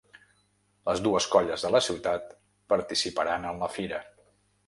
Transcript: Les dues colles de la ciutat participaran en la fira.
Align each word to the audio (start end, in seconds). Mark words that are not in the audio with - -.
Les 0.89 1.01
dues 1.07 1.27
colles 1.35 1.65
de 1.65 1.71
la 1.75 1.81
ciutat 1.89 2.33
participaran 2.75 3.47
en 3.53 3.63
la 3.65 3.73
fira. 3.77 4.01